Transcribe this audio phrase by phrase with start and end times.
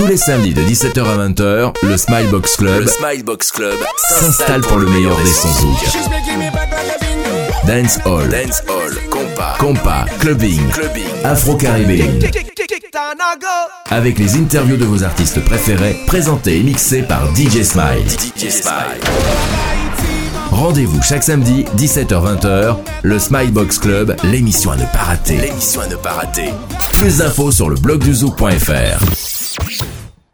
[0.00, 3.76] Tous les samedis de 17h à 20h, le Smilebox Club, Smilebox Club
[4.18, 5.76] s'installe pour le meilleur des sons zouk.
[7.66, 12.18] Dance Hall, Dance Hall, Compa, Compa, Clubbing, Clubbing, Afro-Caribbean.
[13.90, 18.08] Avec les interviews de vos artistes préférés, présentés et mixés par DJ Smile.
[18.08, 19.00] DJ Smile.
[20.50, 25.36] Rendez-vous chaque samedi, 17h-20h, le Smilebox Club, l'émission à ne pas rater.
[25.36, 26.54] L'émission à ne pas rater.
[26.94, 29.39] Plus d'infos sur le blog du zouk.fr.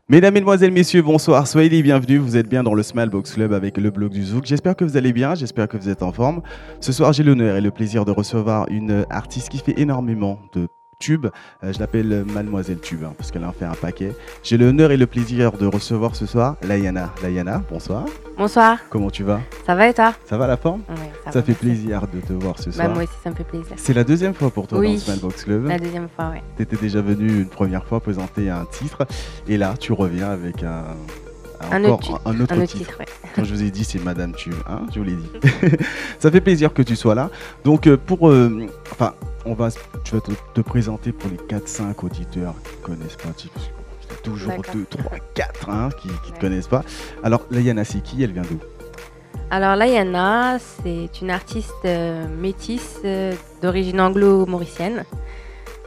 [0.09, 2.21] Mesdames, Mesdemoiselles, Messieurs, bonsoir, soyez les bienvenus.
[2.21, 4.47] Vous êtes bien dans le Smile Box Club avec le blog du Zouk.
[4.47, 6.43] J'espère que vous allez bien, j'espère que vous êtes en forme.
[6.81, 10.69] Ce soir, j'ai l'honneur et le plaisir de recevoir une artiste qui fait énormément de
[10.99, 11.27] tubes.
[11.63, 14.13] Euh, je l'appelle Mademoiselle Tube hein, parce qu'elle en fait un paquet.
[14.43, 17.13] J'ai l'honneur et le plaisir de recevoir ce soir Layana.
[17.23, 18.05] Layana, bonsoir.
[18.39, 19.41] Bonsoir, Comment tu vas?
[19.67, 20.15] Ça va et toi?
[20.25, 20.81] Ça va la forme?
[20.89, 21.55] Ouais, Ça, va, fait merci.
[21.55, 22.89] plaisir de te voir ce Bah, soir.
[22.91, 23.73] moi aussi, ça me fait plaisir.
[23.77, 24.95] C'est la deuxième fois pour toi dans Oui.
[24.95, 25.67] le Smile Box Club.
[25.67, 26.43] La deuxième fois, ouais.
[26.57, 29.07] Tu étais déjà venu une première fois présenter un titre
[29.49, 30.85] et là tu reviens avec un,
[31.71, 32.21] Un encore autre titre.
[32.27, 32.85] un autre Un autre titre.
[32.87, 33.07] titre, ouais.
[33.35, 35.31] Quand je vous ai dit c'est Madame Tu, hein, je vous l'ai dit.
[36.19, 37.31] Ça fait plaisir que tu sois là.
[37.65, 39.15] Donc euh, pour, euh, enfin,
[39.47, 39.69] on va,
[40.05, 43.31] tu vas te, te présenter pour les 4-5 auditeurs qui connaissent pas.
[43.37, 44.75] Tu, il y a toujours D'accord.
[44.75, 46.39] 2, 3, 4 hein, qui, te Ouais.
[46.41, 46.83] connaissent pas.
[47.23, 48.23] Alors Layana c'est qui?
[48.23, 48.59] Elle vient d'où?
[49.49, 55.05] Alors, Layana, c'est une artiste euh, métisse euh, d'origine anglo-mauricienne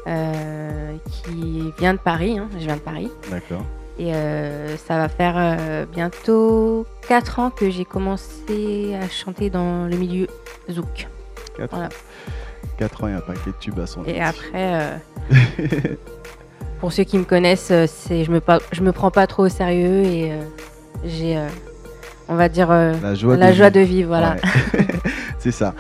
[0.08, 2.38] euh, qui vient de Paris.
[2.40, 2.48] hein.
[2.54, 3.12] Je viens de Paris.
[3.30, 3.64] D'accord.
[4.00, 4.14] Et
[4.88, 10.28] ça va faire bientôt 4 ans que j'ai commencé à chanter dans le milieu
[10.72, 11.10] zouk.
[11.58, 11.88] 4 Voilà.
[11.88, 11.90] ans.
[12.80, 14.46] 4 ans et un paquet de tubes à son Et actif.
[14.48, 15.96] après, euh,
[16.80, 19.50] pour ceux qui me connaissent, euh, c'est je me je me prends pas trop au
[19.50, 20.42] sérieux et euh,
[21.06, 21.48] j'ai, euh,
[22.30, 23.82] on va dire, La joie, la de joie vivre.
[23.86, 24.36] de vivre, voilà.
[24.74, 24.88] Ouais.
[25.40, 25.74] c'est ça.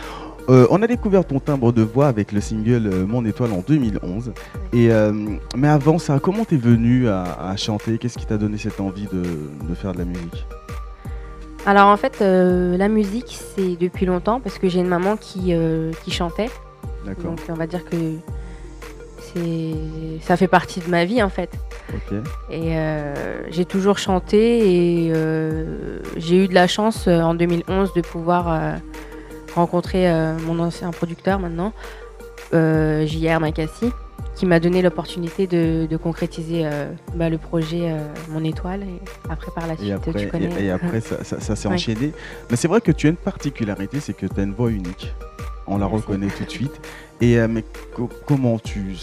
[0.50, 3.60] Euh, on a découvert ton timbre de voix avec le single euh, Mon étoile en
[3.66, 4.32] 2011.
[4.74, 5.14] Et, euh,
[5.56, 7.98] mais avant ça, comment t'es venu à, à chanter?
[8.00, 9.22] Qu'est-ce qui t'a donné cette envie de,
[9.70, 10.48] de faire de la musique?
[11.68, 15.54] Alors en fait, la musique, c'est depuis longtemps parce que j'ai une maman qui,
[16.04, 16.50] qui chantait.
[17.24, 17.96] Donc on va dire que
[19.20, 19.74] c'est,
[20.22, 21.52] ça fait partie de ma vie en fait.
[22.52, 27.94] Et euh, j'ai toujours chanté et euh, j'ai eu de la chance euh, en 2011
[27.94, 28.76] de pouvoir
[29.56, 30.08] rencontrer
[30.46, 31.74] mon ancien producteur maintenant,
[32.52, 33.92] JR Makassi,
[34.36, 36.68] qui m'a donné l'opportunité de, de concrétiser
[37.16, 37.94] bah, le projet
[38.30, 38.84] Mon Étoile.
[38.84, 39.00] Et
[39.30, 40.50] après, par la suite, Et après, tu connais.
[40.62, 41.74] et, et après ça, ça- ça s'est Ouais.
[41.76, 42.14] enchaîné.
[42.50, 45.14] Mais c'est vrai que tu as une particularité, c'est que tu as une voix unique.
[45.72, 46.82] On la reconnaît tout de suite.
[47.22, 47.64] Et euh, mais
[47.96, 48.96] co- comment tu,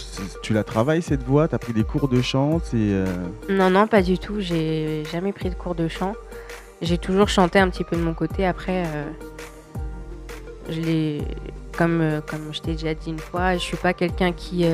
[0.43, 1.47] tu la travailles cette voix?
[1.47, 2.59] Tu as pris des cours de chant?
[2.73, 3.05] Euh,
[3.49, 4.39] Non, non, pas du tout.
[4.39, 6.13] J'ai jamais pris de cours de chant.
[6.81, 8.45] J'ai toujours chanté un petit peu de mon côté.
[8.45, 9.03] Après, euh,
[10.69, 11.21] je l'ai,
[11.77, 14.65] comme, comme je t'ai déjà dit une fois, je suis pas quelqu'un qui,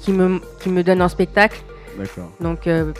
[0.00, 1.62] qui, me, qui me donne un spectacle.
[1.98, 2.30] D'accord.
[2.40, 2.92] Donc, il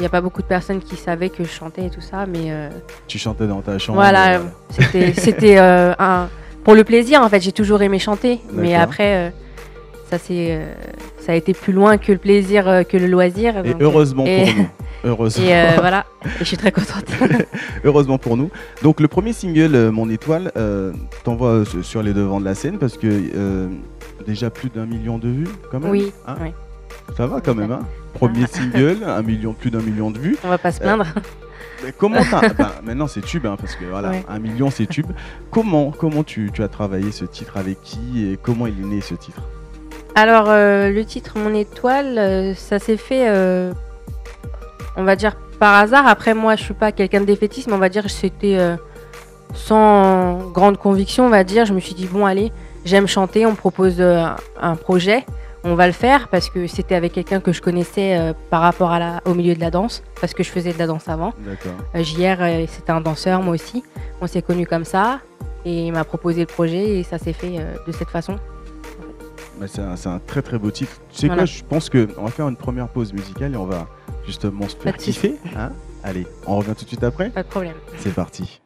[0.00, 2.26] n'y a pas beaucoup de personnes qui savaient que je chantais et tout ça.
[2.26, 2.68] Mais euh,
[3.08, 3.98] Tu chantais dans ta chambre.
[4.00, 6.28] voilà, euh, c'était, c'était euh, un,
[6.66, 7.22] pour le plaisir.
[7.22, 8.40] En fait, j'ai toujours aimé chanter.
[8.52, 9.30] Mais après, euh,
[10.10, 10.66] ça, c'est, euh,
[11.20, 13.56] ça a été plus loin que le plaisir, euh, que le loisir.
[13.64, 14.68] Et Donc, heureusement et- pour nous.
[15.04, 15.44] Heureusement.
[15.46, 17.04] Et euh, voilà, et je suis très contente.
[17.84, 18.50] Heureusement pour nous.
[18.82, 22.56] Donc le premier single, Mon étoile, euh, t'envoies euh, sur- sur les devants de la
[22.56, 23.68] scène parce que euh,
[24.26, 25.90] déjà plus d'un million de vues quand même.
[25.92, 26.50] Oui, hein oui.
[27.16, 27.70] Ça va quand même.
[27.70, 30.36] Hein premier single, un million, plus d'un million de vues.
[30.42, 31.06] on va pas se plaindre.
[31.84, 34.24] Mais comment t'as- ben, Maintenant c'est tube hein, parce que voilà, Ouais.
[34.28, 35.06] un million c'est tube.
[35.50, 39.00] Comment comment tu, tu as travaillé ce titre avec qui et comment il est né
[39.00, 39.42] ce titre?
[40.14, 43.70] Alors, euh, le titre Mon étoile, euh, ça s'est fait, euh,
[44.96, 46.06] on va dire, par hasard.
[46.06, 48.58] Après, moi, je suis pas quelqu'un de défaitiste, mais on va dire que c'était
[49.54, 51.66] sans grande conviction, on va dire.
[51.66, 52.52] Je me suis dit, bon, allez,
[52.84, 55.24] j'aime chanter, on me propose un projet.
[55.68, 58.92] On va le faire parce que c'était avec quelqu'un que je connaissais euh, par rapport
[58.92, 61.32] à la, au milieu de la danse, parce que je faisais de la danse avant.
[61.94, 63.82] Euh, JR, euh, c'était un danseur, moi aussi.
[64.20, 65.20] On s'est connus comme ça.
[65.64, 68.36] Et il m'a proposé le projet et ça s'est fait euh, de cette façon.
[69.66, 70.92] C'est un, c'est un très très beau titre.
[71.10, 71.42] Tu sais Voilà.
[71.42, 73.88] quoi Je pense que on va faire une première pause musicale et on va
[74.24, 75.34] justement se faire kiffer.
[75.56, 75.72] hein
[76.04, 77.30] Allez, on revient tout de suite après.
[77.30, 77.74] Pas de problème.
[77.98, 78.60] C'est parti.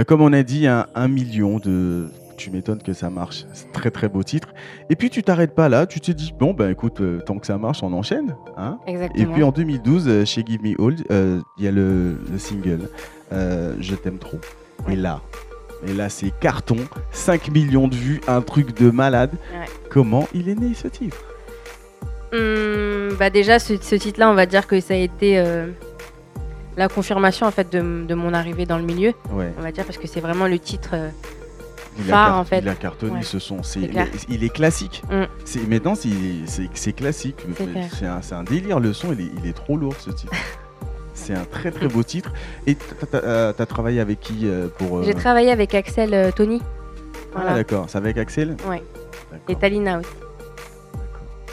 [0.00, 2.08] Mais comme on a dit, un, un million de.
[2.38, 3.44] Tu m'étonnes que ça marche.
[3.52, 4.48] C'est très très beau titre.
[4.88, 7.46] Et puis tu t'arrêtes pas là, tu te dis, bon, ben écoute, euh, tant que
[7.46, 8.34] ça marche, on enchaîne.
[8.56, 9.32] Hein Et Exactement.
[9.34, 12.88] puis en 2012, euh, chez Give Me All, euh, il y a le, le single
[13.30, 14.38] Je t'aime trop.
[14.88, 15.20] Et là,
[15.86, 16.78] et là c'est carton,
[17.12, 19.32] 5 millions de vues, un truc de malade.
[19.52, 19.66] Ouais.
[19.90, 21.18] Comment il est né ce titre?
[22.32, 25.66] Hum, bah déjà, ce, ce titre-là, on va dire que ça a été euh,
[26.80, 29.12] la confirmation en fait de, de mon arrivée dans le milieu.
[29.30, 29.52] Ouais.
[29.58, 30.90] On va dire parce que c'est vraiment le titre.
[30.94, 31.10] euh,
[31.98, 32.60] Il Phare, en fait.
[32.60, 33.22] il a cartonné Ouais.
[33.22, 33.62] ce son.
[33.62, 33.80] C'est,
[34.28, 35.02] il est classique.
[35.10, 35.24] Mm.
[35.44, 37.36] C'est, maintenant, c'est, classique.
[38.22, 38.80] C'est un, délire.
[38.80, 40.32] Le son, il est, il est trop lourd ce titre.
[41.14, 42.32] c'est un très très beau titre.
[42.66, 44.98] Et t'as, t'as- euh, travaillé avec qui euh, pour.
[44.98, 46.62] euh, J'ai travaillé avec Axel Tony.
[46.62, 47.54] Ah, Voilà.
[47.56, 47.84] d'accord.
[47.88, 48.56] C'est avec Axel?
[48.66, 48.82] Ouais.
[49.48, 50.08] Et Talina aussi.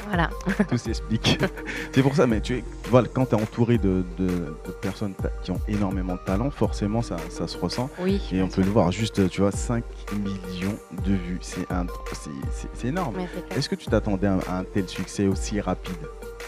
[0.08, 0.30] Voilà.
[0.70, 1.40] Tout s'explique.
[1.92, 5.14] c'est pour ça, mais tu es, voilà, quand tu es entouré de, de- de personnes
[5.44, 7.90] qui ont énormément de talent, forcément ça, ça se ressent.
[8.00, 8.22] Oui.
[8.32, 9.84] Et on peut le voir, juste, tu vois, 5
[10.14, 11.40] millions de vues.
[11.42, 13.16] C'est, un, c'est, c'est- c'est énorme.
[13.56, 15.96] Est-ce que tu t'attendais à un, à un tel succès aussi rapide?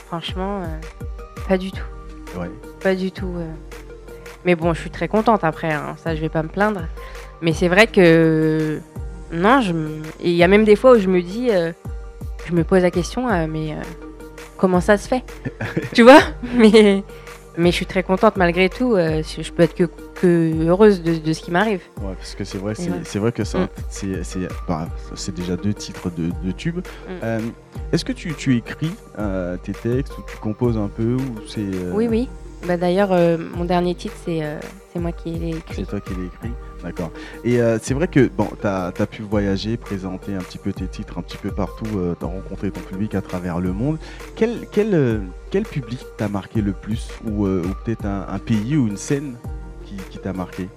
[0.08, 0.66] Franchement, euh,
[1.48, 1.84] pas du tout.
[2.40, 2.50] Ouais.
[2.82, 3.34] Pas du tout.
[3.38, 3.52] euh.
[4.46, 6.82] Mais bon, je suis très contente après, hein, ça je vais pas me plaindre.
[7.42, 8.80] Mais c'est vrai que.
[9.32, 9.74] Non, je
[10.22, 11.50] il y a même des fois où je me dis.
[11.52, 11.72] euh,
[12.50, 13.82] Je me pose la question, euh, mais euh,
[14.58, 15.24] comment ça se fait?
[15.94, 16.20] Tu vois?
[16.56, 17.04] Mais,
[17.58, 18.96] mais je suis très contente malgré tout.
[18.96, 19.84] euh, je peux être que,
[20.16, 21.82] que heureuse de, de ce qui m'arrive.
[22.02, 23.02] Ouais, parce que c'est vrai, c'est, ouais.
[23.04, 23.68] c'est vrai que ça, Mm.
[23.90, 26.78] c'est, c'est, bah, c'est déjà deux titres de, de tubes.
[26.80, 27.12] Mm.
[27.24, 27.40] Euh,
[27.92, 31.60] est-ce que tu, tu écris euh, tes textes ou tu composes un peu ou c'est,
[31.62, 32.28] euh, Oui, oui.
[32.68, 33.12] Bah, D'ailleurs,
[33.56, 34.42] mon dernier titre, c'est
[34.92, 35.76] c'est moi qui l'ai écrit.
[35.76, 36.52] C'est toi qui l'as écrit
[36.84, 37.12] D'accord.
[37.44, 40.88] Et euh, c'est vrai que bon, tu as, pu voyager, présenter un petit peu tes
[40.88, 43.98] titres un petit peu partout, tu as rencontré ton public à travers le monde.
[44.36, 45.20] Quel, quel, euh,
[45.52, 48.98] quel public t'a marqué le plus Ou, euh, ou peut-être un, un pays ou une
[48.98, 49.36] scène
[49.86, 50.70] qui, qui t'a marqué?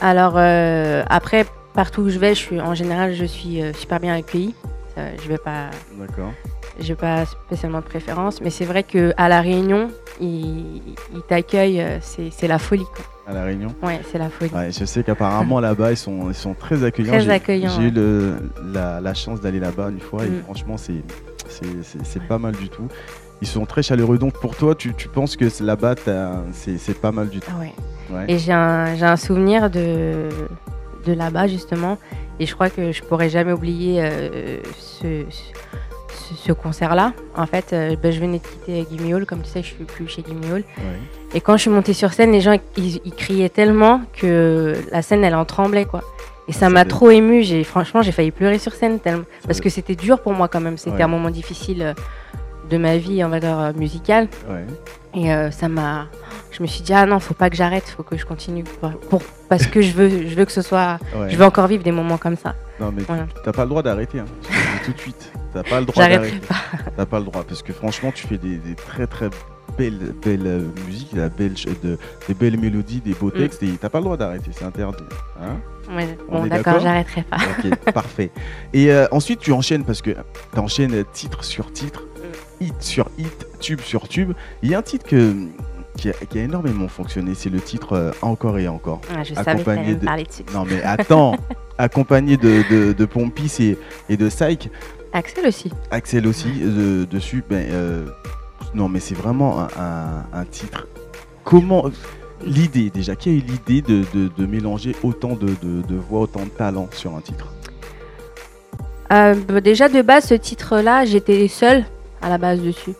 [0.00, 4.00] Alors euh, après, partout où je vais, je suis, en général, je suis euh, super
[4.00, 4.54] bien accueillie.
[4.98, 6.32] Euh, je vais pas, D'accord.
[6.80, 9.88] J'ai pas spécialement de préférence, mais c'est vrai que à la Réunion,
[10.20, 10.82] ils,
[11.14, 12.84] ils t'accueillent, euh, c'est la folie.
[12.84, 13.04] Quoi.
[13.28, 14.50] À La Réunion Ouais, c'est la folie.
[14.54, 17.12] Ouais, je sais qu'apparemment là-bas, ils sont, ils sont très accueillants.
[17.12, 18.36] Très J'ai- accueillants, J'ai eu le-
[18.72, 20.42] la, la chance d'aller là-bas une fois et Mm.
[20.44, 21.02] franchement, c'est
[21.48, 22.88] c'est- pas mal du tout.
[23.42, 24.18] Ils sont très chaleureux.
[24.18, 25.94] Donc pour toi, tu, tu penses que là-bas,
[26.52, 27.72] c'est c'est pas mal du tout Ah ouais.
[28.10, 28.24] Ouais.
[28.28, 30.28] Et j'ai un, j'ai un souvenir de,
[31.04, 31.98] de là-bas, justement.
[32.38, 35.42] Et je crois que je pourrais jamais oublier euh, ce, ce,
[36.34, 37.12] ce concert-là.
[37.36, 39.26] En fait, euh, ben, je venais de quitter Gimme Hall.
[39.26, 40.64] Comme tu sais, je suis plus chez Gimme Hall.
[40.78, 40.98] Ouais.
[41.34, 45.02] Et quand je suis montée sur scène, les gens, ils, ils criaient tellement que la
[45.02, 46.02] scène, elle en tremblait, quoi.
[46.48, 47.42] Et ça ça m'a trop émue.
[47.42, 49.24] J'ai, franchement, j'ai failli pleurer sur scène tellement.
[49.46, 50.78] Parce que c'était dur pour moi, quand même.
[50.78, 51.02] C'était Ouais.
[51.02, 51.92] un moment difficile euh,
[52.70, 54.28] de ma vie, on va dire, euh, musicale.
[54.48, 54.64] Ouais.
[55.14, 56.06] Et euh, ça m'a.
[56.52, 58.64] Je me suis dit, ah non, faut pas que j'arrête, faut que je continue.
[58.80, 60.98] Pour, pour- parce que je veux, je veux que ce soit.
[61.16, 61.28] Ouais.
[61.30, 62.54] Je veux encore vivre des moments comme ça.
[62.80, 63.26] Non, mais Voilà.
[63.44, 64.20] t'as pas le droit d'arrêter.
[64.20, 64.24] Hein.
[64.86, 65.32] Tout de suite.
[65.52, 66.40] T'as pas le droit d'arrêter.
[66.96, 67.42] T'as pas le droit.
[67.44, 69.28] Parce que franchement, tu fais des, des très très
[69.76, 73.38] belles, belles euh, musiques, la belle, ch- de, des belles mélodies, des beaux Mm.
[73.38, 73.62] textes.
[73.62, 74.50] Et t'as pas le droit d'arrêter.
[74.52, 75.04] C'est interdit.
[75.42, 75.56] Hein
[75.94, 77.36] Ouais, bon, d'accord, j'arrêterai pas.
[77.36, 78.30] ok, parfait.
[78.72, 80.10] Et euh, ensuite, tu enchaînes parce que
[80.54, 82.04] t'enchaînes titre sur titre,
[82.60, 82.64] Mm.
[82.64, 84.32] hit sur hit, tube sur tube.
[84.62, 85.34] Il y a un titre que,
[85.96, 87.34] qui, a, qui a énormément fonctionné.
[87.34, 89.00] C'est le titre euh, Encore et Encore.
[89.14, 90.44] Ah, je savais que Accompagné t'allais me de- dessus.
[90.54, 91.36] Non, mais attends
[91.78, 94.70] Accompagné de, de, de Pompis et, et de Psych.
[95.12, 95.70] Axel aussi.
[95.90, 96.48] Axel aussi
[97.10, 97.42] dessus.
[97.48, 98.06] Ben, euh,
[98.74, 100.86] non, mais c'est vraiment un, un- un titre.
[101.44, 101.90] Comment
[102.44, 106.20] l'idée déjà Qui a eu l'idée de, de- de mélanger autant de, de- de voix,
[106.20, 107.52] autant de talent sur un titre?
[109.12, 111.84] Euh, bah, déjà de base, ce titre-là, j'étais seule
[112.22, 112.92] à la base dessus.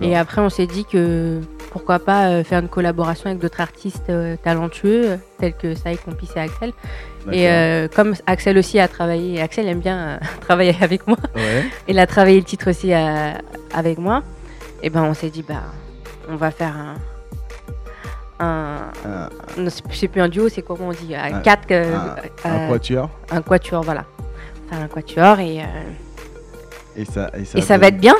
[0.00, 1.40] Et après, on s'est dit que
[1.74, 5.98] pourquoi pas euh, faire une collaboration avec d'autres artistes euh, talentueux, euh, tels que Saïd,
[6.00, 6.72] Compis et Axel.
[7.32, 11.64] Et euh, comme Axel aussi a travaillé, Axel aime bien travailler avec moi, Ouais.
[11.88, 14.22] il a travaillé le titre aussi avec moi,
[14.84, 15.62] et ben on s'est dit, bah,
[16.30, 16.94] on va faire un.
[18.38, 19.28] un
[19.58, 21.96] non, c'est plus un duo, c'est comment on dit Un quatre, euh,
[22.44, 24.04] un- un quatuor un quatuor, voilà.
[24.70, 25.64] Faire un quatuor et, euh,
[26.96, 28.14] et ça, et ça, et ça va être bien.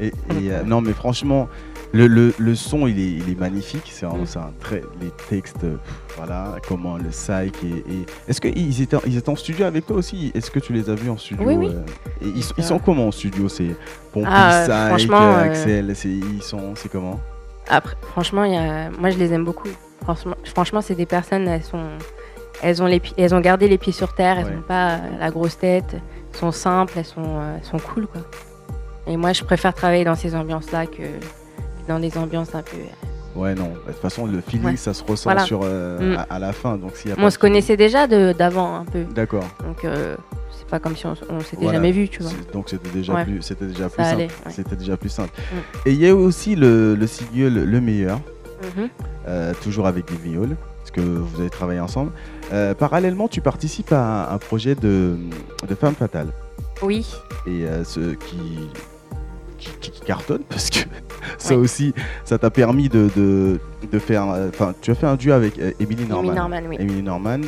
[0.00, 1.48] Et, et, non, mais franchement,
[1.92, 3.90] le, le, le son, il est, il est magnifique.
[3.92, 4.82] C'est un, un très.
[5.00, 5.76] Les textes, euh,
[6.16, 7.54] voilà, comment le psych.
[7.64, 10.30] Et, et- Est-ce qu'ils étaient, ils étaient en studio avec toi aussi?
[10.34, 11.66] Est-ce que tu les as vus en studio Oui, oui.
[11.68, 11.82] euh,
[12.26, 13.48] et ils, sont- ils sont comment en studio?
[13.48, 13.74] C'est
[14.12, 17.18] Pompey, Ah, Psych, euh, Axel, c'est, ils sont, c'est comment?
[17.68, 18.90] Après, franchement, il y a...
[18.90, 19.68] moi je les aime beaucoup.
[20.02, 21.84] Franchement, franchement c'est des personnes, elles sont,
[22.62, 24.54] elles ont les, elles ont gardé les pieds sur terre, elles Ouais.
[24.54, 28.22] n'ont pas la grosse tête, elles sont simples, elles sont, elles sont cool quoi.
[29.06, 31.02] Et moi, je préfère travailler dans ces ambiances-là que
[31.88, 32.76] dans des ambiances un peu.
[32.76, 33.68] euh, Ouais, non.
[33.86, 34.76] De toute façon, le feeling, Ouais.
[34.76, 35.44] ça se ressent Voilà.
[35.44, 36.18] sur, euh, Mm.
[36.18, 36.76] à, à la fin.
[36.76, 39.44] Donc, y a Bon, pas on de se connaissait déjà d'avant un peu, D'accord.
[39.64, 40.16] donc euh,
[40.56, 41.74] c'est pas comme si on, on s'était Voilà.
[41.78, 42.32] jamais vu, tu vois.
[42.52, 43.24] Donc c'était déjà Ouais.
[43.24, 44.16] plus, c'était déjà plus simple.
[44.22, 44.28] ouais.
[44.50, 45.30] C'était déjà plus simple.
[45.36, 45.56] Mm.
[45.88, 48.18] Et il y a aussi le, le single Le Meilleur.
[48.76, 48.88] Mhm.
[49.28, 52.10] euh, toujours avec des viols, parce que vous avez travaillé ensemble.
[52.76, 55.16] Parallèlement, tu participes à un projet de,
[55.68, 56.28] de Femme Fatale,
[56.82, 57.06] Oui,
[57.46, 58.58] et ce qui,
[59.58, 60.78] qui, qui- qui cartonne, parce que
[61.38, 61.60] ça Ouais.
[61.60, 63.58] aussi, ça t'a permis de, de,
[63.90, 64.24] de faire.
[64.48, 66.28] Enfin, tu as fait un duo avec euh, Emily Norman.
[66.30, 66.76] Amy Norman, oui.
[66.78, 67.40] Emily Norman,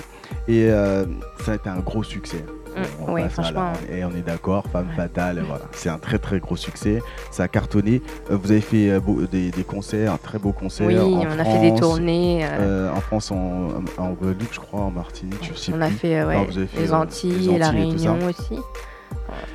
[0.48, 1.04] et euh,
[1.44, 2.44] ça a été un gros succès.
[2.76, 3.72] Mm, la- franchement.
[3.90, 4.94] et on est d'accord, Femme Ouais.
[4.96, 5.64] Fatale, voilà.
[5.72, 7.02] C'est un très très gros succès.
[7.32, 8.00] Ça a cartonné.
[8.30, 10.86] Euh, vous avez fait euh, beau- des, des concerts, un très beau concert.
[10.86, 12.42] Oui, en on a fait des tournées.
[12.44, 16.22] euh, en France, en, en Guadeloupe, je crois, en Martinique, je sais on a fait,
[16.24, 18.12] ouais, Non, vous avez fait, les Antilles, les la Antilles ça.
[18.12, 18.58] Réunion aussi.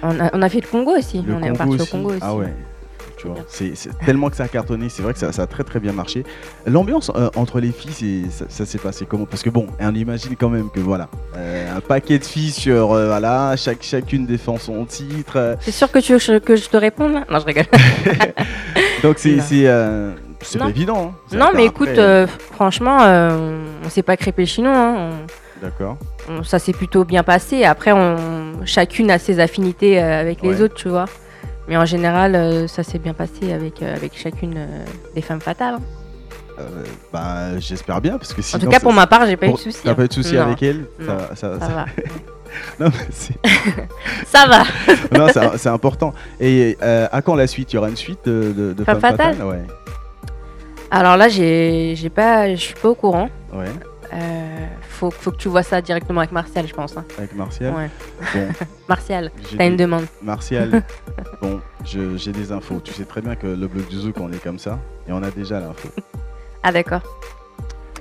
[0.03, 1.21] On a, on a fait le Congo aussi.
[1.21, 2.19] Le on est parti au Congo aussi.
[2.21, 2.53] Ah ouais.
[3.17, 3.73] Tu vois, c'est
[4.05, 6.25] tellement que ça a cartonné, c'est vrai que ça, ça a très très bien marché.
[6.67, 9.25] L'ambiance euh, entre les filles, ça, ça s'est passé comment?
[9.25, 12.91] Parce que bon, on imagine quand même que voilà, euh, un paquet de filles sur
[12.91, 15.55] euh, voilà, chaque, chacune défend son titre.
[15.61, 17.65] C'est sûr que tu veux que je- te réponde Non, je rigole.
[19.01, 19.65] donc c'est c'est
[20.41, 21.13] c'est pas évident.
[21.31, 21.37] hein.
[21.37, 21.97] Non, mais écoute,
[22.51, 24.73] franchement, on s'est pas crépé le chignon.
[24.75, 24.95] hein.
[24.97, 25.44] On-
[26.29, 27.63] on- ça s'est plutôt bien passé.
[27.65, 28.17] Après, on,
[28.65, 30.61] chacune a ses affinités euh, avec les Ouais.
[30.61, 31.05] autres, tu vois.
[31.67, 34.55] Mais en général, euh, ça s'est bien passé avec, euh, avec chacune
[35.15, 35.75] des femmes fatales.
[35.75, 35.81] hein.
[36.59, 38.63] Euh, bah, j'espère bien parce que En sinon.
[38.65, 39.79] tout cas, pour ma part, j'ai pas eu de soucis.
[39.83, 39.93] T'as hein.
[39.95, 41.85] pas eu de soucis Non, avec elle Non, Ça- ça- Ça ça- va.
[42.79, 42.91] Non,
[44.25, 44.63] ça va.
[45.17, 46.13] non, c'est important.
[46.39, 47.73] Et euh, à quand la suite?
[47.73, 49.33] Il y aura une suite de, de, de Femme Femme Fatale?
[49.35, 49.63] Fatale Ouais.
[50.91, 53.29] Alors là, j'ai j'ai pas, je suis pas au courant.
[53.53, 53.65] Ouais,
[54.13, 54.65] Euh,
[54.95, 56.95] faut, faut que tu vois ça directement avec Martial, je pense.
[56.97, 57.05] hein.
[57.17, 57.73] avec Martial.
[57.73, 57.89] Ouais.
[58.33, 58.47] Bon,
[58.89, 60.05] Martial, t'as une des- demande.
[60.23, 60.83] Martial,
[61.41, 62.79] bon, j'ai des infos.
[62.83, 64.79] Tu sais très bien que le blog du Zouk, on est comme ça.
[65.07, 65.89] Et on a déjà l'info.
[66.67, 67.01] Ah d'accord.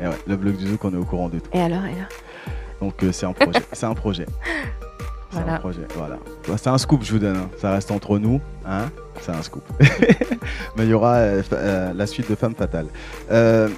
[0.01, 1.51] Et ouais, le blog du Zouk, on est au courant de tout.
[1.53, 2.09] Et alors, et alors?
[2.81, 3.61] Donc euh, c'est un projet.
[3.73, 4.25] c'est un projet.
[5.31, 5.59] C'est un Voilà.
[5.59, 6.17] projet, voilà.
[6.49, 7.37] Bah, c'est un scoop, je vous donne.
[7.37, 7.51] hein.
[7.61, 8.87] Ça reste entre nous, hein.
[9.21, 9.63] C'est un scoop.
[10.77, 12.87] Mais il y aura euh, euh, la suite de Femme Fatale.
[13.31, 13.69] Euh,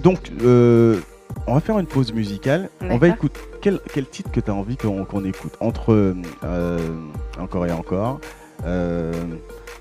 [0.00, 1.00] donc, euh,
[1.46, 2.70] on va faire une pause musicale.
[2.80, 6.14] On va écouter quel, quel titre que tu as envie qu'on écoute entre
[6.44, 8.20] euh, encore et encore,
[8.64, 9.12] euh,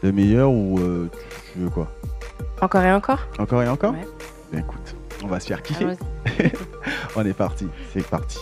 [0.04, 1.10] le meilleur ou euh,
[1.54, 1.88] tu veux quoi?
[2.62, 3.28] Encore et encore?
[3.40, 3.94] Encore et encore?
[3.94, 4.08] Ouais.
[4.52, 5.88] Ben, écoute, on va se faire kiffer.
[7.16, 8.40] On est parti, c'est parti.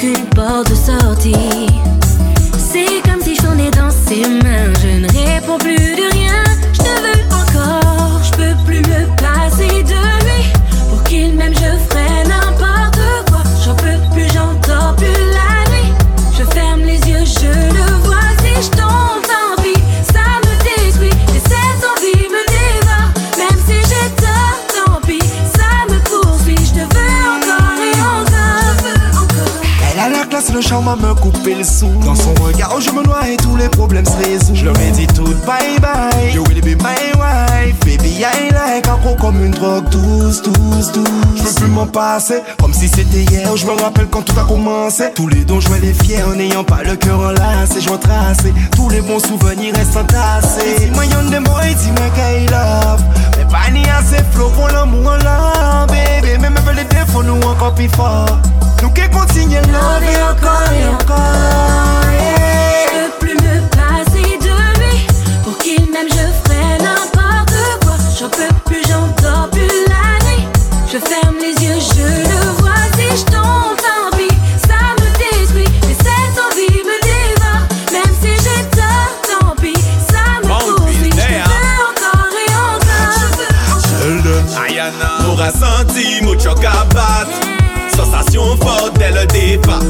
[0.00, 1.59] Aucune porte de sortie.
[31.80, 34.54] Dans son regard, je me noie et tous les problèmes se résolvent.
[34.54, 36.34] Je leur ai dit tout bye bye.
[36.34, 37.80] You will be my wife.
[37.80, 41.08] Baby, I like accro comme une drogue douce, douce, douce.
[41.36, 43.56] Je peux plus m'en passer, comme si c'était hier.
[43.56, 45.04] Je me rappelle quand tout a commencé.
[45.14, 47.80] Tous les dons, je les fiers en n'ayant pas le cœur enlacé.
[47.80, 48.38] Je retrace
[48.76, 50.76] tous les bons souvenirs restent entassés.
[50.80, 53.02] Dis-moi, y'en des mots, dis-moi qu'il love.
[53.38, 56.36] Mais pas ni assez flow pour l'amour là, baby.
[56.40, 58.38] Mais même les défauts, nous encore plus fort.
[58.82, 62.10] Nous qui continuons love et encore et encore.
[62.12, 62.86] yeah.
[62.86, 65.06] Je peux plus me passer de lui.
[65.44, 67.96] Pour qu'il m'aime, je ferai n'importe quoi.
[68.18, 70.44] J'en peux plus, j'en dors plus la nuit.
[70.86, 72.84] Je ferme les yeux, je le vois.
[72.96, 74.34] Si je tombe, tant pis,
[74.66, 75.68] ça me détruit.
[75.86, 77.64] Mais cette envie me dévore.
[77.92, 79.74] Même si j'ai tort, tant pis,
[80.10, 81.10] ça me Bon, poursuit.
[81.14, 81.44] Je hein.
[81.46, 83.80] veux encore et encore.
[84.00, 84.44] Sheldon.
[84.64, 86.89] Ayana Aura senti mucho cabat
[89.50, 89.82] départ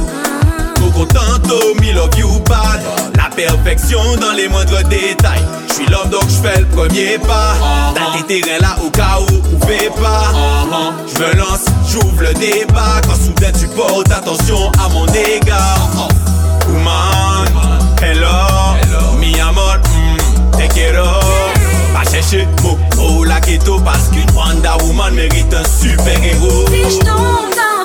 [0.77, 2.81] Coco tanto, me love you bad.
[3.17, 5.45] La perfection dans les moindres détails.
[5.69, 7.55] Je suis l'homme donc je fais le premier pas.
[7.95, 10.33] T'as tes terrains là au cas où vous pouvez pas.
[11.07, 13.01] Je lance, j'ouvre le débat.
[13.07, 16.09] Quand soudain tu portes attention à mon égard.
[16.69, 17.47] Woman,
[18.03, 21.05] hello, mi amor, mm, te quiero
[21.93, 26.97] Pas chercher mot, oh la keto Parce qu'une Wonder Woman mérite un super héros Si
[26.97, 27.80] je tombe, tant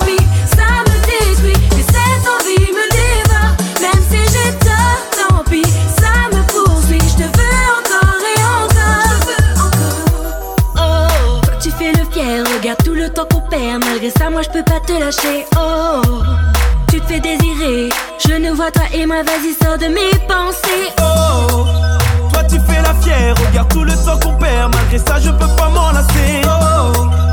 [13.79, 15.45] Malgré ça, moi je peux pas te lâcher.
[15.57, 16.01] Oh,
[16.89, 17.89] tu te fais désirer.
[18.25, 20.91] Je ne vois toi et moi, vas-y, sors de mes pensées.
[20.99, 21.65] Oh,
[22.31, 24.73] toi tu fais la fière, regarde tout le temps qu'on perd.
[24.73, 26.41] Malgré ça, je peux pas m'en lasser.
[26.45, 27.24] Oh,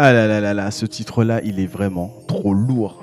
[0.00, 3.02] Ah là là là là, ce titre-là, il est vraiment trop lourd.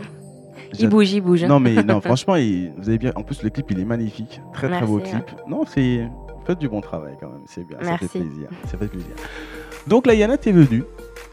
[0.79, 1.43] Il bouge, il bouge.
[1.43, 3.11] Non mais non, franchement, il- vous avez bien.
[3.17, 5.01] En plus, le clip, il est magnifique, très très beau hein.
[5.01, 5.25] clip.
[5.45, 6.07] Non, c'est
[6.47, 9.09] faites du bon travail quand même, c'est bien, ça fait plaisir, ça fait plaisir.
[9.87, 10.83] Donc là, Yana, t'es venue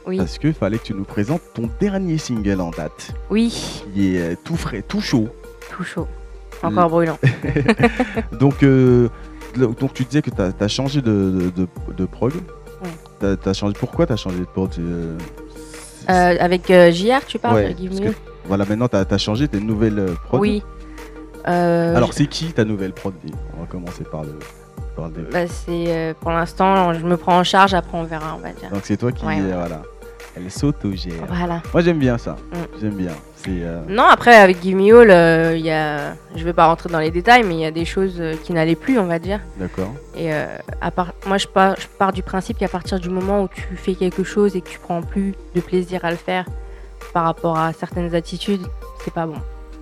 [0.04, 4.16] Oui, parce que fallait que tu nous présentes ton dernier single en date, oui, qui
[4.16, 5.28] est euh, tout frais, tout chaud.
[5.70, 6.08] tout chaud.
[6.64, 7.18] Encore brûlant.
[8.40, 9.08] Donc, euh,
[9.56, 12.32] donc tu disais que tu as, changé de, de, de, de prog.
[13.20, 13.74] T'as changé.
[13.78, 14.70] Pourquoi tu as changé de prog
[16.08, 18.14] euh, avec euh, JR, tu parles Ouais, parce que,
[18.46, 20.40] voilà, maintenant tu as, changé tes nouvelles euh, prod.
[20.40, 20.62] Oui.
[21.44, 23.14] Alors, c'est qui ta nouvelle prod
[23.56, 24.38] On va commencer par le,
[24.96, 27.74] par le bah, c'est pour l'instant, je me prends en charge.
[27.74, 28.70] Après, on verra, on va dire.
[28.70, 29.24] Donc, c'est toi qui.
[29.24, 29.82] Ouais, Voilà.
[30.36, 31.26] Elle s'auto-gère.
[31.28, 31.62] Voilà.
[31.72, 32.32] Moi, j'aime bien ça.
[32.32, 32.80] Mm.
[32.80, 33.12] J'aime bien.
[33.48, 36.14] Euh, Non, après, avec Give Me All, euh, y a...
[36.36, 38.52] je vais pas rentrer dans les détails, mais il y a des choses euh, qui
[38.52, 39.40] n'allaient plus, on va dire.
[39.58, 39.92] D'accord.
[40.16, 40.46] Et euh,
[40.80, 41.12] à part...
[41.26, 44.22] moi, je pars, je pars du principe qu'à partir du moment où tu fais quelque
[44.24, 46.46] chose et que tu prends plus de plaisir à le faire
[47.12, 48.62] par rapport à certaines attitudes,
[49.04, 49.36] c'est pas bon.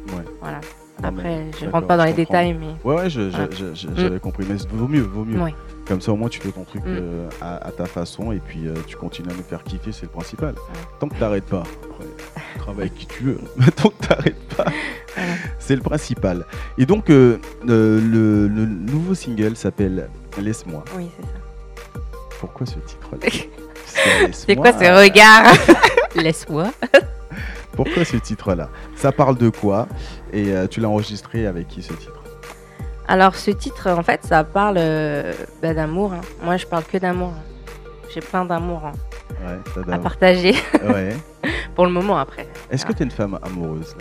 [0.08, 0.24] Ouais.
[0.40, 0.60] Voilà.
[1.02, 2.74] Après, je rentre pas dans les détails, mais.
[2.84, 3.30] Ouais, ouais, je-
[3.96, 4.44] j'avais compris.
[4.48, 5.40] Mais vaut mieux, vaut mieux.
[5.40, 5.54] Ouais.
[5.86, 6.88] Comme ça, au moins, tu fais ton truc Mm.
[6.88, 10.02] euh, à, à ta façon et puis euh, tu continues à nous faire kiffer, c'est
[10.02, 10.54] le principal.
[11.00, 12.04] Tant que t'arrêtes pas, après,
[12.58, 14.66] travaille avec qui tu veux, mais tant que t'arrêtes pas,
[15.58, 16.44] c'est le principal.
[16.78, 20.08] Et donc, euh, euh, le, le nouveau single s'appelle
[20.40, 20.84] Laisse-moi.
[20.96, 22.00] Oui, c'est ça.
[22.38, 23.28] Pourquoi ce titre-là?
[24.32, 25.52] C'est quoi ce regard?
[26.14, 26.70] Laisse-moi.
[27.84, 28.68] Pourquoi ce titre-là?
[28.94, 29.88] Ça parle de quoi?
[30.34, 32.22] Et euh, tu l'as enregistré avec qui ce titre?
[33.08, 36.12] Alors, ce titre, en fait, ça parle euh, bah, d'amour.
[36.12, 36.20] hein.
[36.44, 37.32] Moi, je parle que d'amour.
[37.34, 37.72] hein.
[38.12, 38.92] J'ai plein d'amour hein,
[39.46, 40.52] Ouais, à partager
[40.86, 41.16] ouais.
[41.74, 42.46] pour le moment après.
[42.70, 43.96] Est-ce que tu es une femme amoureuse,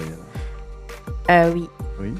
[1.29, 1.69] Euh, oui.
[2.01, 2.13] Oui.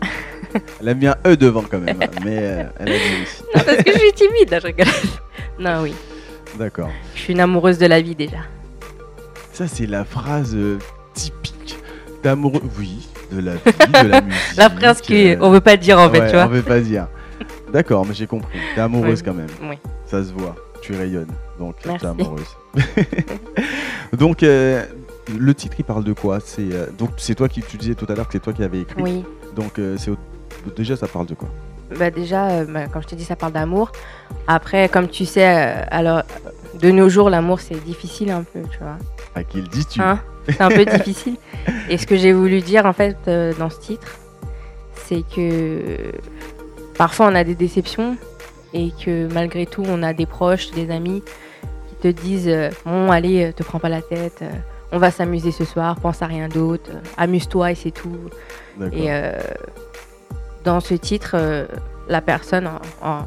[0.79, 3.27] Elle a mis un E devant quand même, mais euh, elle a dit oui.
[3.55, 4.85] Non, parce que je suis timide, je rigole.
[5.59, 5.93] Non, oui.
[6.57, 6.89] D'accord.
[7.15, 8.37] Je suis une amoureuse de la vie déjà.
[9.51, 10.55] Ça, c'est la phrase
[11.19, 11.77] typique
[12.23, 12.61] d'amoureux.
[12.77, 13.61] Oui, de la vie,
[14.03, 14.57] de la musique.
[14.57, 16.45] La phrase euh, qu'on veut pas dire en fait, ouais, tu vois.
[16.45, 17.07] On veut pas dire.
[17.71, 18.59] D'accord, mais j'ai compris.
[18.75, 19.47] T'es amoureuse quand même.
[19.63, 19.77] Oui.
[20.05, 20.55] Ça se voit.
[20.81, 21.31] Tu rayonnes.
[21.59, 22.57] Donc, t'es amoureuse.
[24.13, 24.83] donc, euh,
[25.37, 26.39] le titre, il parle de quoi?
[26.43, 28.63] C'est euh, donc c'est toi qui tu disais tout à l'heure que c'est toi qui
[28.63, 29.01] avais écrit.
[29.01, 29.23] Oui.
[29.55, 30.11] Donc, euh, c'est
[30.75, 31.49] déjà ça parle de quoi?
[31.97, 33.91] Bah déjà, euh, bah, je t'ai dit, ça parle d'amour.
[34.47, 36.23] Après, comme tu sais, alors
[36.79, 38.97] de nos jours, l'amour c'est difficile un peu, tu vois.
[39.39, 41.35] À qui le dis-tu Hein c'est un peu difficile.
[41.89, 44.17] Et ce que j'ai voulu dire en fait euh, dans ce titre,
[44.95, 46.11] c'est que
[46.97, 48.17] parfois on a des déceptions
[48.73, 51.23] et que malgré tout on a des proches, des amis
[51.89, 54.49] qui te disent euh, bon allez, euh, te prends pas la tête, euh,
[54.91, 58.17] on va s'amuser ce soir, pense à rien d'autre, amuse-toi et c'est tout.
[58.93, 59.09] Et
[60.63, 61.35] dans ce titre,
[62.07, 63.25] la personne en, en-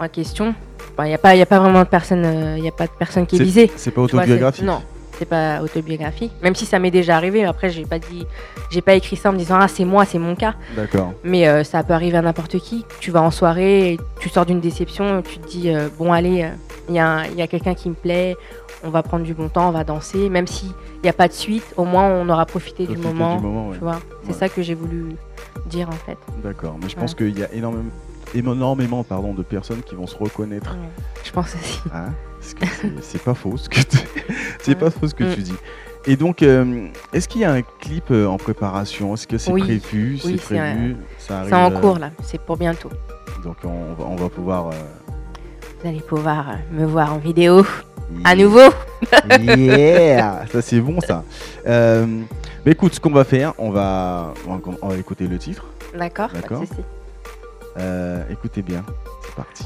[0.00, 0.54] en question,
[1.00, 2.92] il n'y a, pas- y a pas vraiment de personne, il y a pas de
[2.98, 3.70] personne qui est visée.
[3.76, 4.82] C'est pas autobiographique Non,
[5.18, 6.32] c'est pas autobiographique.
[6.42, 8.26] Même si ça m'est déjà arrivé, après j'ai pas dit,
[8.70, 10.54] j'ai pas écrit ça en me disant ah c'est moi, c'est mon cas.
[10.76, 11.12] D'accord.
[11.24, 12.84] Mais euh, ça peut arriver à n'importe qui.
[13.00, 16.48] Tu vas en soirée, tu sors d'une déception, tu te dis euh, bon allez,
[16.88, 18.36] il y a, y a quelqu'un qui me plaît,
[18.82, 21.28] on va prendre du bon temps, on va danser, même si il n'y a pas
[21.28, 23.36] de suite, au moins on aura profité du moment.
[23.36, 23.74] du moment, ouais.
[23.76, 24.34] Tu vois, c'est Ouais.
[24.38, 25.16] ça que j'ai voulu
[25.66, 26.16] dire en fait.
[26.42, 26.76] D'accord.
[26.82, 27.00] Mais je Ouais.
[27.00, 27.84] pense qu'il y a énormément,
[28.34, 30.76] énormément pardon, de personnes qui vont se reconnaître.
[31.24, 31.80] Je pense aussi.
[31.94, 33.80] Hein c'est- pas faux ce que
[34.60, 35.34] c'est pas faux ce que Mm.
[35.34, 35.54] tu dis.
[36.06, 39.12] Et donc, euh, est-ce qu'il y a un clip euh, en préparation?
[39.12, 39.60] Est-ce que c'est Oui.
[39.60, 40.16] prévu?
[40.18, 40.96] C'est prévu?
[41.18, 42.88] C'est en euh, cours là, c'est pour bientôt.
[43.44, 44.68] Donc on va, on va pouvoir.
[44.68, 44.72] euh,
[45.82, 47.64] Vous allez pouvoir me voir en vidéo
[48.24, 48.44] à Yeah.
[48.44, 48.70] nouveau.
[49.40, 51.22] Yeah Ça c'est bon ça.
[51.66, 52.06] Euh,
[52.64, 55.66] mais écoute, ce qu'on va faire, on va, on va, écouter le titre.
[55.96, 56.62] D'accord, D'accord.
[57.76, 58.84] Euh, écoutez bien,
[59.22, 59.64] c'est parti.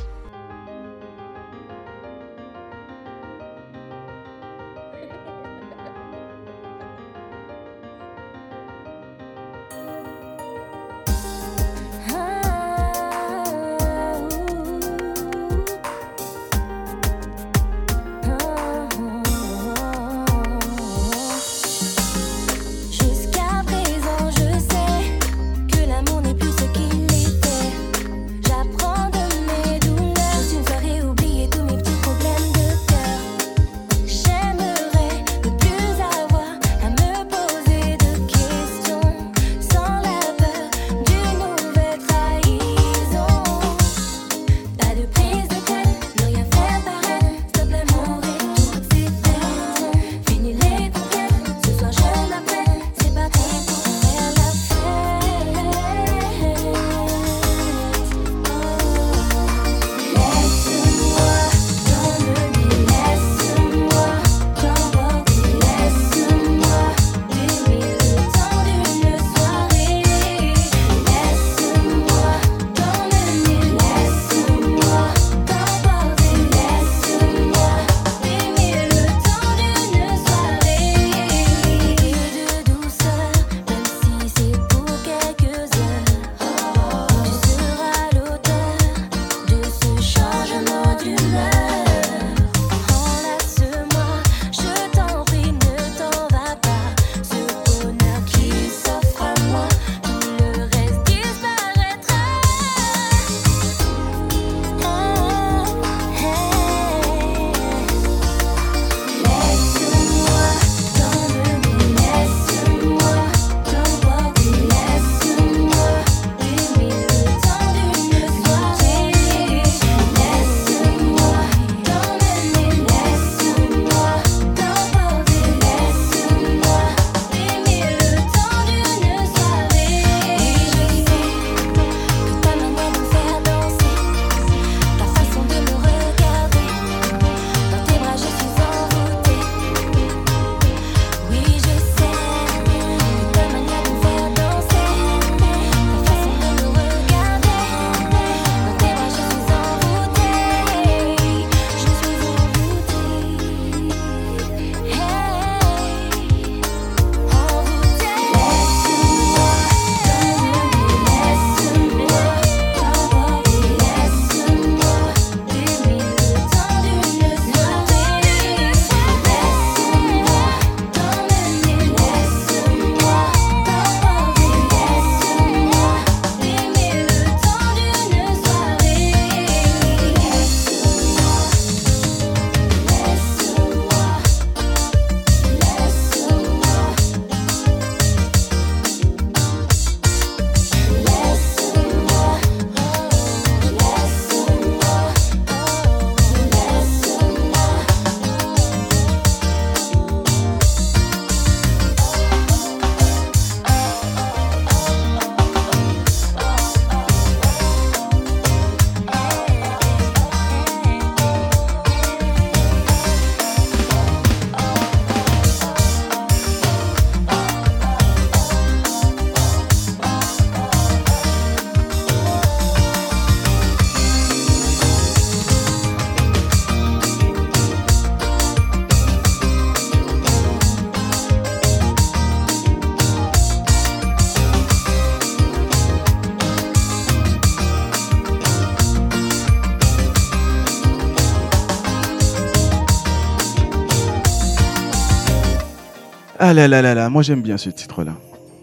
[246.54, 248.14] Là là là là, moi j'aime bien ce titre-là.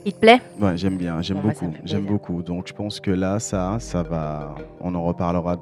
[0.06, 0.42] Il te plaît?
[0.60, 2.42] Ouais, j'aime bien, j'aime Bon, bah, beaucoup, j'aime beaucoup.
[2.42, 5.58] Donc je pense que là, ça, ça va, on en reparlera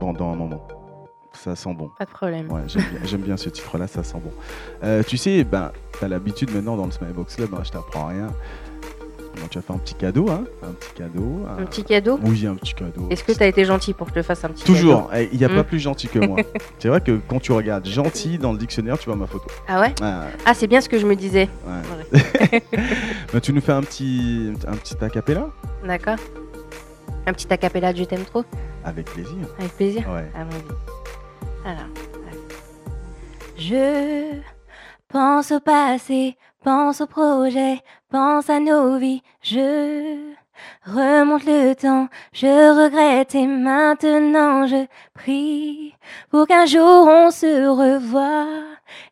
[0.00, 0.66] dans un moment.
[1.32, 1.88] Ça sent bon.
[1.98, 2.50] Pas de problème.
[2.50, 4.32] Ouais, j'aime bien, j'aime bien ce titre-là, ça sent bon.
[4.82, 8.28] Euh, tu sais, ben, t'as l'habitude maintenant dans le Smilebox Club, hein, je t'apprends rien.
[9.40, 11.46] Bon, tu as fait un petit cadeau, hein Un petit cadeau.
[11.58, 12.18] Un petit cadeau?
[12.22, 13.06] Oui, un petit cadeau.
[13.10, 15.22] Est-ce que tu as été gentil pour que je te fasse un petit Toujours, cadeau?
[15.22, 15.64] Eh, il n'y a pas Hmm.
[15.64, 16.36] plus gentil que moi.
[16.78, 19.46] C'est vrai que quand tu regardes gentil dans le dictionnaire, tu vois ma photo.
[19.66, 19.94] Ah ouais?
[20.02, 21.48] Ah, Ah, c'est bien ce que je me disais.
[21.66, 22.62] ouais.
[23.32, 25.48] Ben, tu nous fais un petit, un petit acapella?
[25.86, 26.16] D'accord.
[27.26, 28.44] Un petit acapella de Je t'aime trop?
[28.84, 29.36] Avec plaisir.
[29.58, 30.02] Avec plaisir?
[30.10, 30.28] Ouais.
[30.34, 31.68] Allons-y.
[31.68, 31.86] Alors.
[33.56, 34.40] Je
[35.08, 39.22] pense au passé, pense au projet, pense à nos vies.
[39.42, 40.32] Je
[40.86, 45.94] remonte le temps, je regrette et maintenant je prie
[46.30, 48.46] pour qu'un jour on se revoie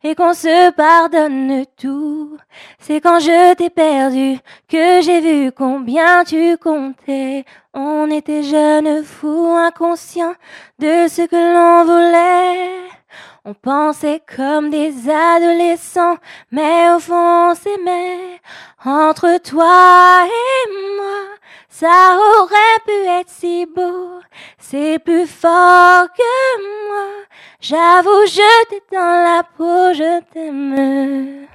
[0.03, 2.37] et qu'on se pardonne tout.
[2.79, 4.37] C'est quand je t'ai perdu
[4.69, 7.45] que j'ai vu combien tu comptais.
[7.73, 10.35] On était jeunes, fous, inconscients
[10.79, 13.00] de ce que l'on voulait.
[13.43, 16.17] On pensait comme des adolescents,
[16.51, 18.39] mais au fond on s'aimait.
[18.85, 24.19] Entre toi et moi, ça aurait pu être si beau.
[24.59, 27.25] C'est plus fort que moi.
[27.59, 31.47] J'avoue, je t'ai dans la peau, je t'aime.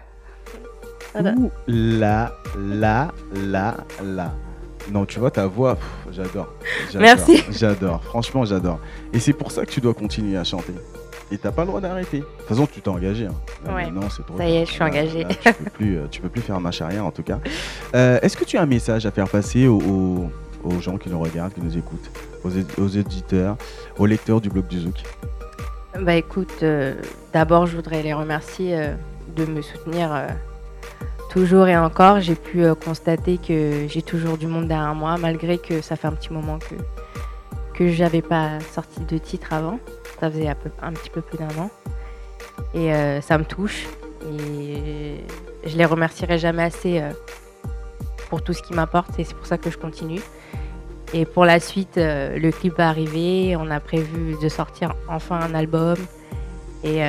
[1.12, 1.35] Voilà.
[1.38, 4.33] Ouh, là, là, là, là.
[4.90, 5.79] Non, tu vois ta voix.
[6.11, 6.49] J'adore,
[6.99, 7.44] Merci.
[7.51, 8.81] J'adore, franchement, j'adore.
[9.12, 10.75] Et c'est pour ça que tu dois continuer à chanter.
[11.32, 12.20] Et t'as pas le droit d'arrêter.
[12.20, 13.26] De toute façon, tu t'es engagé.
[13.26, 13.34] hein.
[13.66, 13.84] Là, Ouais.
[13.86, 16.28] maintenant, c'est trop Ça y est, je suis là, tu peux plus, euh, tu peux
[16.28, 17.40] plus faire marche arrière, en tout cas.
[17.94, 20.30] Euh, Est-ce que tu as un message à faire passer aux, aux-
[20.62, 22.10] aux gens qui nous regardent, qui nous écoutent,
[22.44, 23.56] aux, éd- aux éditeurs,
[23.98, 25.02] aux lecteurs du blog du Zouk?
[26.00, 26.94] Bah écoute, euh,
[27.32, 28.94] d'abord je voudrais les remercier euh,
[29.34, 30.10] de me soutenir
[31.30, 32.20] toujours et encore.
[32.20, 36.12] J'ai pu constater que j'ai toujours du monde derrière moi, malgré que ça fait un
[36.12, 36.74] petit moment que,
[37.76, 39.78] que j'avais pas sorti de titre avant.
[40.20, 41.70] Ça faisait un, petit peu plus d'un an.
[42.74, 43.87] Et euh, ça me touche.
[44.24, 45.20] Et
[45.64, 47.11] je les remercierai jamais assez euh,
[48.31, 49.18] pour tout ce qu'ils m'apportent.
[49.18, 50.22] Et c'est pour ça que je continue.
[51.12, 53.57] Et pour la suite, euh, le clip va arriver.
[53.57, 55.96] On a prévu de sortir enfin un album
[56.85, 57.00] et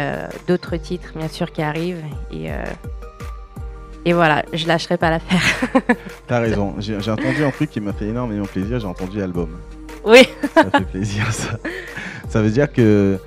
[0.48, 2.04] d'autres titres, bien sûr, qui arrivent.
[2.32, 2.50] Et,
[4.06, 5.70] et voilà, je lâcherai pas l'affaire.
[6.28, 6.74] T'as raison.
[6.80, 8.80] J'ai entendu un truc qui m'a fait énormément plaisir.
[8.80, 9.50] J'ai entendu album.
[10.08, 11.58] Oui, Ça fait plaisir, ça.
[12.30, 13.18] Ça veut dire que.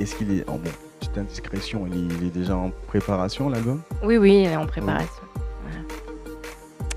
[0.00, 0.48] Est-ce qu'il est.
[0.48, 3.80] En bon, petite indiscrétion, il est, il est déjà en préparation, l'album?
[4.04, 5.22] Oui, oui, elle est en préparation.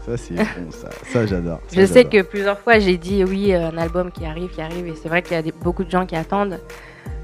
[0.05, 0.89] Ça, c'est bon, ça.
[1.13, 1.59] Ça, j'adore.
[1.71, 4.87] Je sais que plusieurs fois j'ai dit oui, un album qui arrive, qui arrive.
[4.87, 6.59] Et c'est vrai qu'il y a des- beaucoup de gens qui attendent.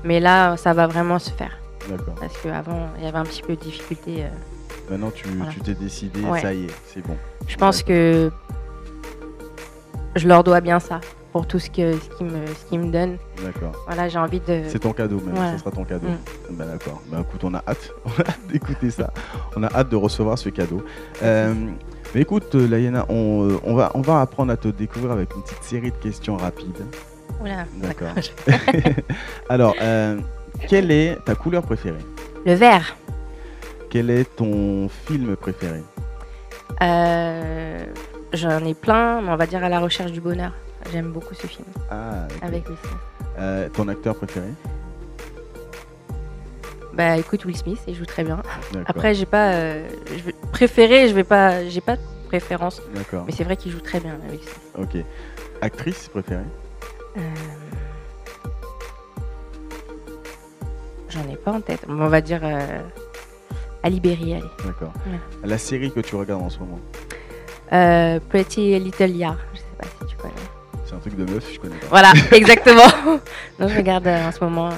[0.03, 1.57] Mais là, ça va vraiment se faire.
[1.89, 2.13] D'accord.
[2.19, 4.23] Parce qu'avant, il y avait un petit peu de difficulté.
[4.25, 4.27] euh.
[4.91, 5.51] Maintenant, tu Voilà.
[5.65, 6.39] t'es décidé, Ouais.
[6.39, 7.17] ça y est, c'est bon.
[7.47, 8.29] Je pense que
[10.15, 11.01] je leur dois bien ça
[11.37, 13.17] pour tout ce que ce qu'ils me, ce qu'ils me donnent.
[13.43, 13.71] D'accord.
[13.85, 14.63] Voilà, j'ai envie de.
[14.69, 15.37] C'est ton cadeau, même.
[15.37, 15.51] Ouais.
[15.53, 16.07] Ce sera ton cadeau.
[16.07, 16.55] Mm.
[16.55, 16.99] Bah, d'accord.
[17.11, 17.91] Bah, écoute, on a hâte.
[18.49, 19.13] D'écouter ça.
[19.55, 20.83] On a hâte de recevoir ce cadeau.
[21.21, 21.53] Euh,
[22.15, 25.43] mais écoute, Layana, on, euh, on, va, on va apprendre à te découvrir avec une
[25.43, 26.83] petite série de questions rapides.
[27.39, 28.15] Oula, D'accord.
[29.49, 30.19] Alors, euh,
[30.67, 32.03] quelle est ta couleur préférée?
[32.47, 32.97] Le vert.
[33.91, 35.83] Quel est ton film préféré?
[36.81, 37.85] Euh,
[38.33, 40.51] J'en ai plein, mais on va dire à la recherche du bonheur.
[40.91, 42.43] J'aime beaucoup ce film Ah, ok.
[42.43, 42.97] avec Will Smith.
[43.39, 44.47] Euh, ton acteur préféré
[46.93, 48.41] Bah écoute Will Smith, il joue très bien.
[48.85, 49.87] Après j'ai pas euh,
[50.25, 53.23] je préféré, je vais pas, j'ai pas de préférence, D'accord.
[53.25, 54.59] mais c'est vrai qu'il joue très bien Will Smith.
[54.77, 55.03] Ok.
[55.61, 56.41] Actrice préférée
[57.17, 57.21] Euh,
[61.09, 61.81] J'en ai pas en tête.
[61.87, 62.41] On va dire
[63.83, 64.43] Ali Berry, allez.
[64.65, 64.93] D'accord.
[65.07, 65.19] Ouais.
[65.47, 66.79] La série que tu regardes en ce moment
[67.73, 70.33] Euh, Pretty Little Liars, je sais pas si tu connais.
[70.97, 71.87] Un truc de meuf, je connais pas.
[71.89, 72.87] Voilà, exactement.
[73.59, 74.71] Donc je regarde euh, en ce moment, euh,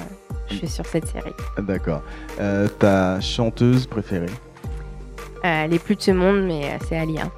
[0.50, 1.32] je suis sur cette série.
[1.56, 2.02] D'accord.
[2.38, 4.26] Euh, ta chanteuse préférée?
[5.42, 7.30] Elle est plus de ce monde, mais c'est Alia.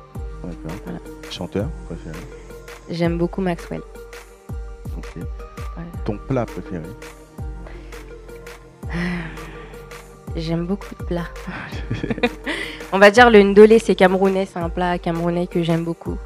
[0.42, 0.78] D'accord.
[0.84, 0.98] Voilà.
[1.30, 2.16] Chanteur préféré?
[2.90, 3.82] J'aime beaucoup Maxwell.
[4.98, 5.22] Ok.
[6.04, 6.82] Ton plat préféré?
[10.34, 11.28] J'aime beaucoup de plats.
[12.92, 16.18] On va dire le ndolé, c'est camerounais, c'est un plat camerounais que j'aime beaucoup.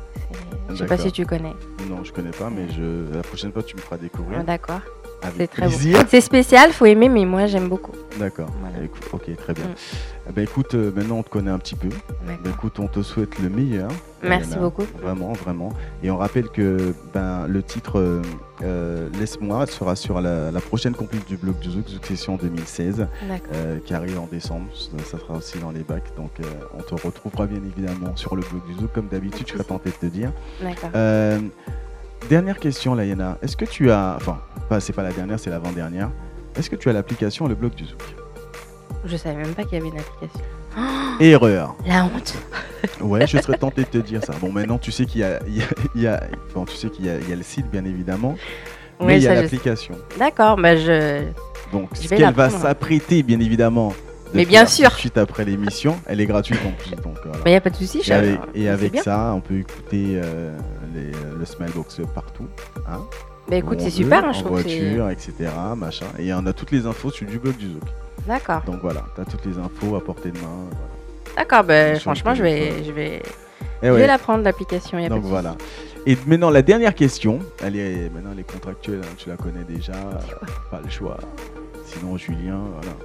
[0.69, 1.07] Je sais pas D'accord.
[1.07, 1.55] si tu connais.
[1.89, 3.15] Non, je connais pas, mais je...
[3.15, 4.45] la prochaine fois, tu me feras Ah, découvrir.
[4.45, 4.81] D'accord.
[5.23, 5.69] Avec C'est très beau.
[5.69, 6.05] plaisir.
[6.09, 7.93] C'est spécial, faut aimer, mais moi j'aime beaucoup.
[8.19, 8.49] D'accord.
[8.61, 8.77] Voilà.
[9.13, 9.65] Ok, très bien.
[9.65, 9.75] Mm.
[10.35, 11.89] Ben, écoute, euh, maintenant on te connaît un petit peu.
[12.27, 13.91] Ben, écoute, on te souhaite le meilleur.
[14.23, 14.85] Merci beaucoup.
[15.01, 15.73] Vraiment, vraiment.
[16.03, 18.23] Et on rappelle que ben, le titre euh,
[18.63, 23.47] euh, Laisse-moi sera sur la, la prochaine complète du blog du Zouk, Session 2016, D'accord.
[23.55, 24.67] euh, qui arrive en décembre.
[24.75, 26.15] Ça, ça sera aussi dans les bacs.
[26.17, 26.33] Donc
[26.77, 29.91] on te retrouvera bien évidemment sur le blog du Zouk, comme d'habitude, je serais tenté
[29.91, 30.33] de te dire.
[30.61, 30.91] D'accord.
[32.29, 33.39] Dernière question, Layana.
[33.43, 34.17] Est-ce que tu as.
[34.17, 36.11] Enfin, pas, c'est pas la dernière, c'est l'avant-dernière.
[36.57, 38.03] Est-ce que tu as l'application Le blog du Zouk?
[39.07, 40.41] Je savais même pas qu'il y avait une application.
[41.21, 41.75] Erreur.
[41.87, 42.35] La honte.
[43.01, 44.33] Ouais, je serais tenté de te dire ça.
[44.41, 45.65] Bon, maintenant tu sais qu'il y a, il y a-
[45.97, 46.23] il y a-
[46.55, 48.37] bon, tu sais qu'il y a, il y a le site bien évidemment,
[49.01, 49.43] mais Oui, il y a ça, je sais.
[49.43, 49.95] l'application.
[50.19, 51.23] D'accord, bah je.
[51.73, 53.89] Donc, Je ce vais qu'elle va s'apprêter bien évidemment.
[53.89, 54.89] de Mais bien faire sûr.
[54.91, 56.91] tout de Suite après l'émission, elle est gratuite en plus.
[57.03, 57.41] Donc, voilà.
[57.45, 59.03] Mais y a pas de souci, Et je- avec, et c'est avec bien.
[59.03, 60.57] ça, on peut écouter euh,
[60.95, 62.47] les- le Smilebox partout.
[62.89, 63.01] Hein,
[63.49, 64.79] Bah où écoute, on c'est veut, super, hein, en je trouve que c'est.
[64.95, 65.33] voiture, etc.
[65.77, 66.07] Machin.
[66.21, 67.83] Et on a toutes les infos sur du blog du Zouk.
[68.27, 68.63] D'accord.
[68.67, 70.49] Donc voilà, tu as toutes les infos à portée de main.
[70.71, 70.87] voilà.
[71.37, 73.23] D'accord, bah le franchement, je vais, je vais,
[73.83, 73.99] Eh je ouais.
[73.99, 75.07] vais la prendre l'application.
[75.09, 75.55] Donc voilà.
[76.07, 79.65] Et maintenant la dernière question, elle est maintenant elle est contractuelle, hein, tu la connais
[79.65, 81.19] déjà, euh, pas le choix.
[81.85, 82.97] Sinon Julien, voilà,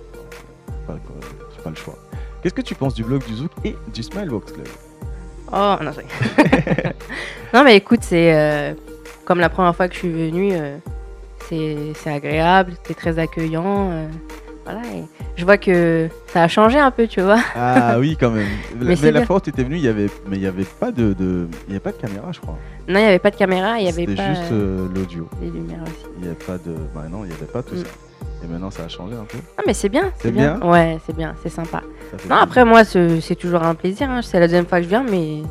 [0.87, 1.95] pas, le- j'ai pas le choix.
[2.41, 4.67] Qu'est-ce que tu penses du blog du Zouk et du Smilebox Club?
[5.51, 5.91] Oh non,
[7.53, 8.73] non mais écoute, c'est euh,
[9.25, 10.77] comme la première fois que je suis venue, euh,
[11.49, 13.89] c'est c'est agréable, c'est très accueillant.
[14.71, 15.03] Voilà, et
[15.35, 17.39] je vois que ça a changé un peu, tu vois.
[17.55, 18.47] Ah oui quand même.
[18.81, 20.91] Mais la fois où tu étais venu, il y avait mais il y avait pas
[20.91, 22.57] de, de- il y avait pas de caméra, je crois.
[22.87, 25.27] Non, il n'y avait pas de caméra, il n'y avait pas juste euh, l'audio.
[25.41, 26.05] les lumières aussi.
[26.19, 27.79] Il y avait pas de bah non, il y avait pas tout Mm.
[27.79, 27.85] ça.
[28.43, 29.37] Et maintenant ça a changé un peu.
[29.57, 30.57] Ah mais c'est bien, C'est bien.
[30.57, 31.81] bien Ouais, c'est bien, c'est sympa.
[32.09, 32.37] Fait Non, plaisir.
[32.41, 34.09] après moi, c'est toujours un plaisir.
[34.09, 34.21] hein.
[34.23, 35.43] C'est la deuxième fois que je viens, mais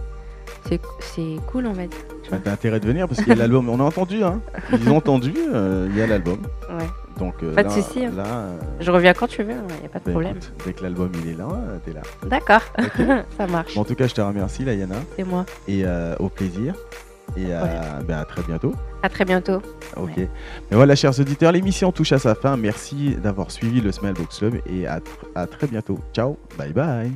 [0.68, 1.88] c'est c'est cool, dire.
[1.88, 2.38] tu Bah.
[2.42, 3.68] T'as intérêt de venir parce qu'il y a l'album.
[3.68, 4.40] On a entendu, hein.
[4.72, 6.38] Ils ont entendu, euh, il y a l'album.
[6.70, 6.86] Ouais.
[7.18, 8.12] Donc euh, Pas de là, souci, hein.
[8.16, 10.36] là, euh, Je reviens quand tu veux, il n'y a pas de bah, problème.
[10.38, 12.00] écoute, dès que l'album il est là, euh, t'es là.
[12.26, 12.62] D'accord,
[13.36, 13.74] ça marche.
[13.74, 15.44] Bon, en tout cas, je te remercie, Layana, C'est moi.
[15.68, 16.74] et euh, au plaisir.
[17.36, 17.44] Et
[18.08, 18.72] ben, à très bientôt.
[19.04, 19.62] À très bientôt.
[19.96, 20.16] Ok.
[20.16, 20.26] Mais
[20.72, 22.56] voilà, chers auditeurs, l'émission touche à sa fin.
[22.56, 25.02] Merci d'avoir suivi le Smilebox Club et à, tr-
[25.36, 26.00] à très bientôt.
[26.12, 27.12] Ciao, bye bye.